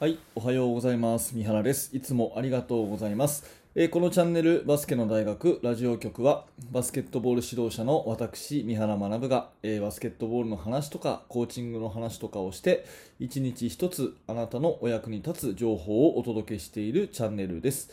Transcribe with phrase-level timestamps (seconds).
[0.00, 1.36] はい、おはようございます。
[1.36, 1.96] 三原です。
[1.96, 3.44] いつもありがとうございます。
[3.76, 12.84] えーこのチャンネルバスケの大学ラジオ局はバスケットボール指導者の私三原学が、えーバスケットボールの話とかコーチングの話とかをして
[13.20, 17.92] 一日一つあなたのお役に立つ情報をお届けしているチャンネルです。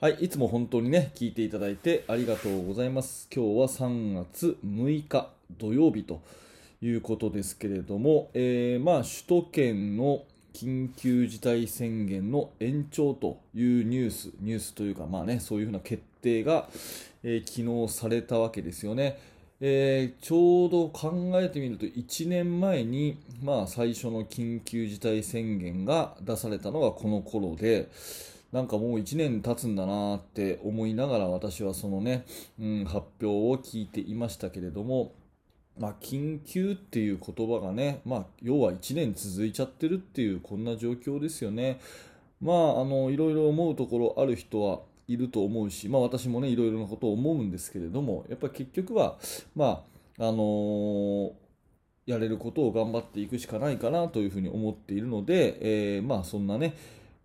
[0.00, 3.28] はい、いつも本当にね、聞いていただいてありがとうございます。
[3.32, 5.28] 今日は3月6日
[5.58, 6.22] 土曜日と
[6.82, 16.68] いうことですけれども、えーまあ、首都圏の緊急事態宣言の延長というニュース、ニュースというか、まあね、そういうふうな決定が、
[17.22, 19.18] えー昨日されたわけですよね。
[19.60, 27.88] えーちょうど考えてみると1年前に、まあ、最初の緊急事態宣言が出されたのがこの頃で、
[28.52, 32.24] なんかもう1年経つんだなって思いながら私はそのね、
[32.58, 35.12] うん、発表を聞いていましたけれども、
[35.80, 41.80] まあ、緊急っていう言葉がね、まあ、要は1年続いちゃってるっていうこんな状況ですよね。
[42.42, 49.18] まあ、あのいろいろ思うところある人はいると思うし、まあ、私もねいろいろなことを思うんですけれどもやっぱり結局は、
[49.56, 49.82] ま
[50.18, 51.32] ああのー
[52.06, 56.74] やれることを頑張っていくしかないかなというふうに思っているので、えーまあそんなね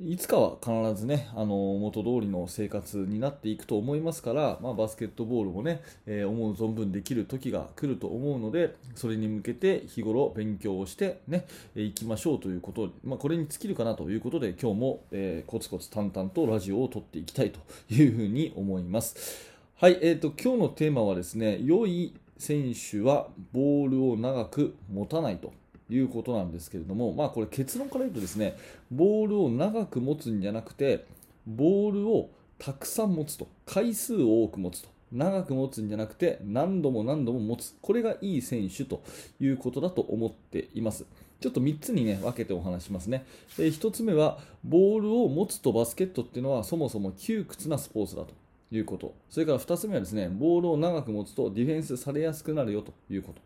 [0.01, 11.45] いつかは必ずね、あの元通りの生活になっていくと思いますから、まあ、バスケットボールもね、えー思う存分できる時が来ると思うので、それに向けて日頃勉強をしてね、
[11.77, 17.59] えーいきましょうということ、まあ、これに尽きるかなということで、今日も、えーコツコツ淡々とラジオを撮っていきたいと
[17.89, 19.49] いうふうに思います。
[19.77, 25.53] はい、えーと、今日のテーマはですね、良い選手はボールを長く持たないと
[25.89, 28.58] いうことなんですけれども、まあこれ結論から言うとですね、
[28.91, 31.05] ボールを長く持つんじゃなくて、
[31.45, 34.89] ボールをたくさん持つと、回数を多く持つと。
[35.11, 37.75] 長く持つんじゃなくて何度も何度も持つ。
[37.81, 39.02] これがいい選手と
[39.39, 41.05] いうことだと思っています。
[41.39, 43.25] ちょっと3つにね分けてお話しますね、
[43.59, 48.33] え1つ目はボールを持つとバスケットっていうのはそもそも窮屈なスポーツだと。
[48.72, 49.14] いうこと。
[49.30, 53.42] それから2つ目はですねボールを長く持つとディフェンスされやすくなるよということ。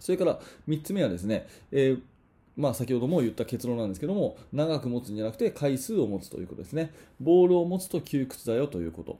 [0.00, 2.00] それから3つ目はですね、えー
[2.56, 6.92] まあ、先ほども言った結論なんですけども長く持つんじゃなくて回数を持つということですね。
[7.20, 9.18] ボールを持つと窮屈だよということ。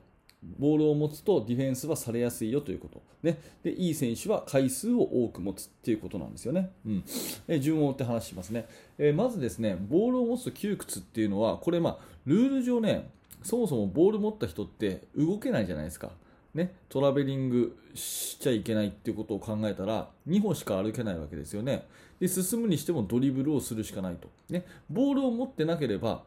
[0.59, 7.03] ボールを持つとディフェンスはされやすいよということ、ね、でいい選手は回数を多く持つということなんですよね、うん、
[7.47, 8.67] え順を追って話しますね、
[8.97, 13.07] えまずですねボールを持つと窮屈っていうのはこれ、まあ、ルール上ね
[13.43, 16.11] そもそもボール持った人って動けないじゃないですか。
[16.53, 21.87] ね、トラベリングしちゃいけないっていうことを考えたら2歩しか歩けないわけですよね。
[22.19, 26.23] で進むにしてもドリブルをするしかないと、ね、ボールを持ってなければ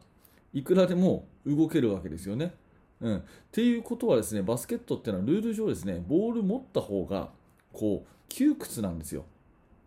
[0.53, 2.53] いくらでも動けるわけですよね。
[3.01, 3.21] うん、っ
[3.51, 7.29] ていうことはですねバスケットっていうのはルール上ですねボール持った方が
[7.73, 9.25] こう窮屈なんですよ。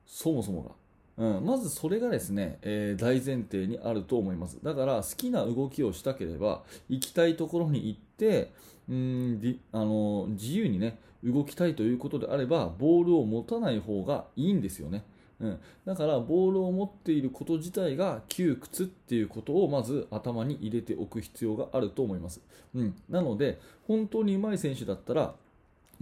[0.07, 0.71] そもそもが、
[1.19, 4.59] うん、まずそれがですね、えー大前提にあると思います。
[4.63, 8.53] だから好きな動きをしたければ行きたいところに行って
[8.89, 15.05] うんあの自由にね動きたいということであればボールを持たない方がいいんですよね。
[15.41, 22.41] うん、だからボールを持っていること自体が窮屈っていうことをまず頭に入れておく必要があると思います、
[22.75, 25.35] うん、なので本当に上手い選手だったら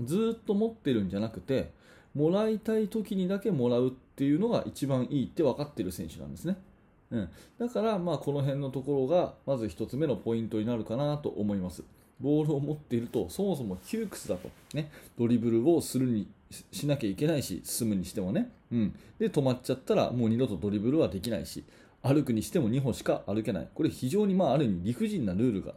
[0.03, 1.71] ずっと持ってるんじゃなくて
[2.16, 6.56] もらいたい時にだけもらうっていうのが一番いいって分かってる選手なんですね、
[7.10, 7.28] うん、
[7.59, 11.84] だからまあこの辺のところがまず1つ目のポイントになるかなと思います。
[12.19, 21.65] ボールを持っているとそもそも窮屈だと、ね、ドリブルをするにししなきゃいけないし進むにしてもね、うん、で止まっちゃったらもう二度とドリブルはできないし
[22.03, 23.69] 歩くにしても2歩しか歩けない。
[23.75, 25.75] これ非常にまあある意味理不尽なルールが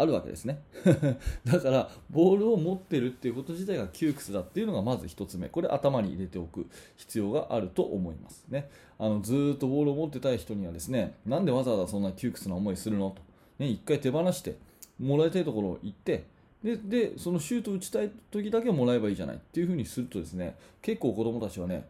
[0.00, 0.62] あるわけですね。
[1.44, 5.48] だからボールを持ってるっていうこと自体が窮屈だっていうのがまず1つ目。
[5.48, 6.66] これ頭に入れておく
[6.96, 8.70] 必要があると思いますね。
[8.98, 13.22] あのずっとボールを持ってたい人にはですねなんでわざわざそんな窮屈な思いするのと、
[13.58, 14.56] ね、1回手放して
[14.98, 16.24] もらいたいところを行って
[16.62, 21.88] ででそのシュート打ちたい時だけもらえばいいじゃないっていう風にするとですね結構子供たちはね、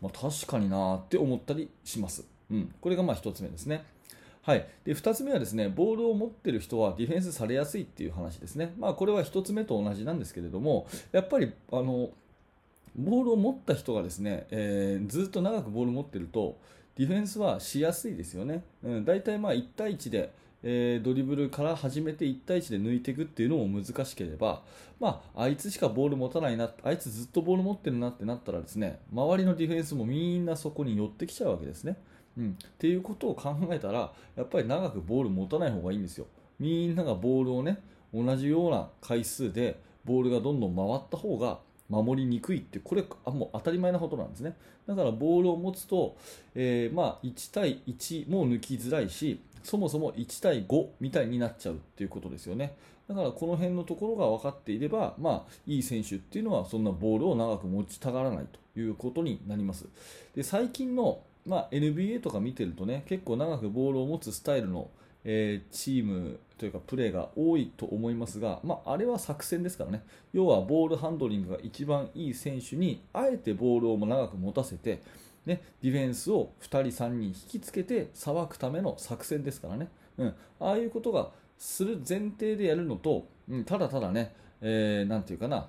[0.00, 3.84] まあ、確かになーって思ったりします、うん、これがまあ1つ目ですね。
[4.42, 12.10] はい、で2つ目はですねボールを持っている人はディフェンスされやすいっていう話ですね、まあ、これは1つ目と同じなんですけれどもやっぱりあの
[12.96, 16.58] ボールを持った人がですね、えーずっと長くボールを持っていると
[16.96, 20.32] ディフェンスはしやすいですよね、うん、大体まあ1対1で、
[20.64, 24.62] えードリブルから始めて1対1で抜いていくっていうのも難しければ、
[24.98, 31.96] まあ、あいつしかボール持たないなあいつずっとボール持ってるなってなったらですね周りのディフェンスもみんなそこに寄ってきちゃうわけですね。
[32.38, 36.26] うん、っていうことを考えたらやっぱり長くボール持たない方がいいんですよ。
[36.58, 37.78] みんながボールをね
[38.14, 41.58] 同じような回数でボールがどんどん回った方が
[41.88, 44.56] 守りにくいってこれあもう当たり前なことなんですね
[44.86, 46.16] だからボールを持つと、
[46.54, 52.74] えーまあ、1対1も抜きづらいしそもそも1対5みたいになっちゃうっていうことですよね。
[53.08, 59.86] だからこの辺のところが分かっていれば、まあ、いい選手っていうのはそんなボールを長く持ちたがらないということになります。
[60.34, 64.90] で最近の、まあ、NBA とか見てるとね結構長くボールを持つスタイルの、
[65.24, 70.04] えー、チームというかプレーが多いと思いますが、まあ、あれは作戦ですからね。
[70.32, 75.02] 要はボールハンドリングが一番いい選手にあえてボールを長く持たせて
[75.46, 85.68] ね、ディフェンスを2人、3人引きつけてさばくための作戦ですからね、うん、ああいうことがする前提でやるのと、うん、ただただね、えー、ていうかな、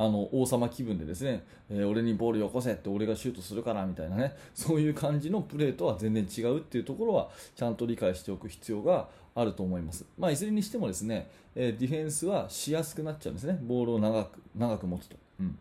[0.00, 13.58] あの王様気分でですね、えー、俺にボールよこせって俺がシュートするからみたいなねそういう感じのプレーとは全然違うっていうところはちゃんと理解しておく必要があると思います、まあ、いずれにしてもですね、えー、ディフェンスはしやすくなっちゃうんですね。
[13.62, 15.16] ボールを長く長く持つと。
[15.40, 15.58] うん。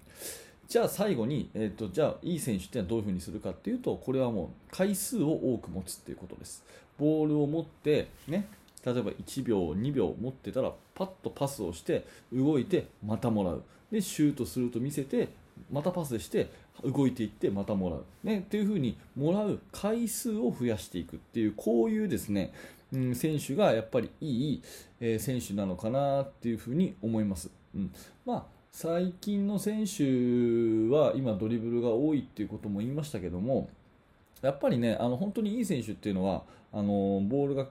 [0.70, 6.64] じゃあ最後に、えーと、じゃあいい選手ってのはどういうふうにするかっていうとこれはもう回数を多く持つっていうことです。
[6.98, 8.48] ボールを持ってね
[8.86, 13.64] 例えば1秒2秒持ってたらパッとパスをして動いてまたもらう。
[13.92, 15.30] でシュートすると見せて
[15.72, 16.50] またパスして
[16.84, 22.54] 動いていってまたもらう、ね、っていうふうにもらう回数を増やしていくっていうこういうですね、
[22.94, 24.64] うん、選手がやっぱりいい、
[25.02, 27.50] えー、選手なのかなっていうふうに思います。
[27.76, 27.94] うん
[28.26, 33.68] まあ最近の選手は今、ドリブルが多いっていうことも言いましたけども
[34.42, 37.68] やっぱりねあの本当にいい選手っていうのはあのボールが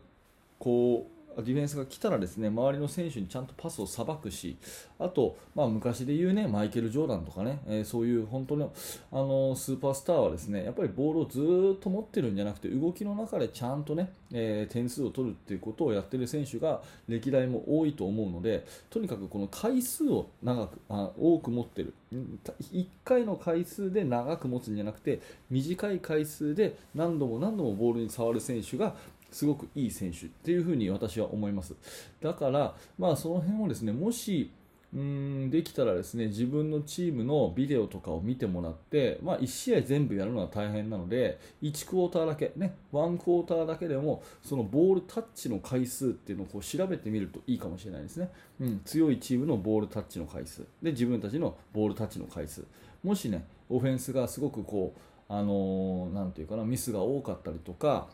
[0.59, 4.57] こうディフェンスが来たらですね周りの選手にちゃんとパスをさばくし
[4.99, 8.73] あと、まあ、昔で言うねマイケル・ジョーダンとかね、えー、そういう本当の
[9.13, 21.95] あのスーパースターはですねやっぱりボールをずっと持ってるんじゃなくて動きの中でちゃんとね、えー、点数を取るっていうことをやってる選手が歴代も多いと思うのでとにかくこの回数を長くあ多く持ってる。
[22.11, 25.21] 1回の回数で長く持つんじゃなくて
[25.51, 28.95] 短い回数で何度も何度もボールに触る選手が
[29.31, 31.75] すごくいい選手っていうふうに私は思います。
[32.21, 34.51] だから、まあ、その辺をですねもし
[34.95, 50.63] うんできたらですね自分のチームのビデオとかを見てもらって、まあ、1試合全部やるのは大変なので1クォーターだけ、ね、1クォーターだけでもそのボールタッチの回数っていうのをこう調べてみるといいかもしれないですね、うん、強いチームのボールタッチの回数。
[50.83, 52.65] で自分たちのボールタッチの回数。
[53.05, 55.01] もしねオフェンスがすごくこう
[55.31, 58.09] あのー、ていうかなミスが多かったりとか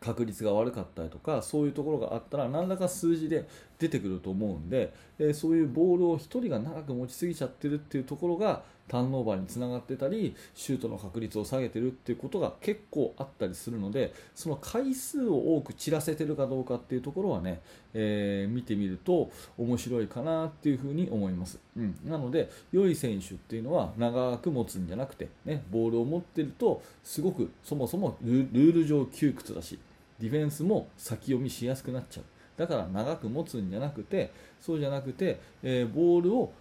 [0.00, 3.48] 確率が悪かったりとかそういうところがあったら何らか数字で
[3.78, 17.60] 出てくると思うんで、えそういうボールを1人が長く持ちすぎちゃってるっていうところがターンオーバーにつながってたりシュートの確率を下げてるっていうことが結構あったりするのでその回数を多く散らせてるかどうかっていうところはね、
[17.94, 29.78] えー、見てみると面白いかなっていうふうに思います、うん、なので良い選手っていうのは長く持つんじゃなくて、ね、ボールを持ってるとすごくそもそもルール上窮屈だし
[30.20, 32.24] ディフェンスも先読みしやすくなっちゃう。
[32.56, 36.52] だから長く持つんじゃなくてそうじゃなくて、えー、ボールを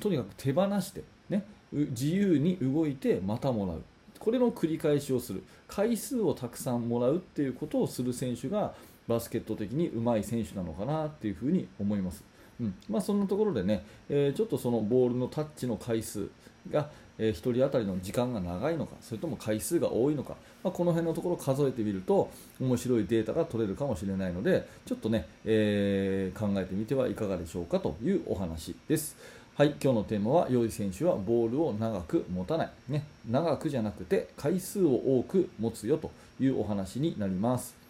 [0.00, 3.82] とにかく手放して、ね、自由に動いてまたもらう。
[4.18, 5.42] これの繰り返しをする。
[5.66, 8.72] 回数をたくさんもらうっていうことをする選手が
[9.08, 12.22] バスケット的に上手い選手なのかなっていうふうに思います。
[12.60, 12.74] うん。
[12.88, 16.28] まあ、そんなところでね、えー、ちょっとそのボールのタッチの回数
[16.70, 16.90] が、
[17.22, 20.34] えー、1人当たりの時間が長いのかそれとも回数が多いのか、
[20.64, 22.28] まあ、この辺のところを数えてみると
[22.60, 29.16] 面白いデータが取れるかもしれないのでちょっとね、えー、考えてみてはいかがでしょうかというお話です。
[29.54, 32.70] はい、今日のテーマは、良い選手はボールを長く持たない。
[32.88, 36.10] ね、長くじゃなくて回数を多く持つよと
[36.40, 37.81] いうお話になります。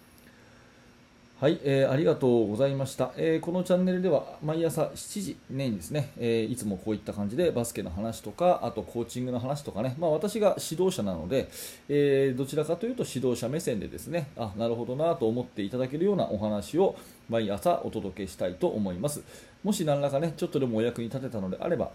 [1.42, 11.49] はい、えー、ありがとうございました、えー、このチャンネルでは毎朝7時にですね、えー、いつもこういった感じでバスケの話とか、あとコーチングの話とかね、まあ、私が指導者なので、
[11.88, 16.94] えーどちらかというと指導者目線でですね、あ、なるほどなと思っていただけるようなお話を
[17.28, 19.25] 毎朝お届けしたいと思います。
[19.64, 21.90] もし何らかね、ちょっとでもお役に立てたのであれば、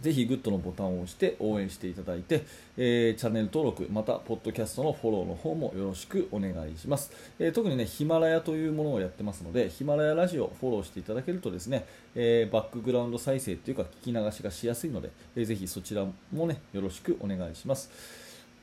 [0.00, 2.44] ぜひグッドのボタンを押して応援していただいて、
[2.76, 7.12] えー、チャンネル登録、また、ポッドキャストのフォローの方もよろしくお願いします。
[7.38, 17.90] えー、特にね、ヒマラヤというものをやってますので、ヒマラヤラジオをフォローしていただけるとですね、えー、バックグラウンド再生というか聞き流しがしやすいので、えー、ぜひそちらもね、よろしくお願いします。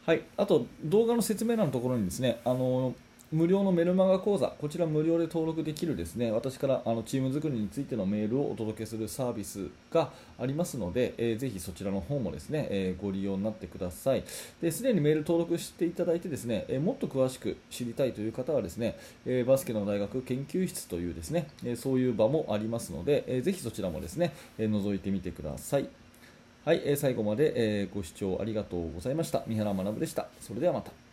[0.06, 14.24] はい、あと動画の説明欄のところにですね、あのー無料のメルマガ講座、こちら無料で登録できるですね、私からあのチーム作りについてのメールをお届けするサービスがありますので、えー、ぜひそちらの方もですね、えー、ご利用になってください。
[14.26, 25.90] すでにメール登録していただいてですね、えー、もっと詳しく知りたいという方はですね、えバスケの大学研究室というですね、えそういう場もありますので、えー、ぜひそちらもですね、え覗いてみてください。
[26.64, 29.44] はい、え最後まで、えご視聴ありがとうございました。
[29.48, 30.28] 三原学でした。
[30.40, 31.07] それではまた。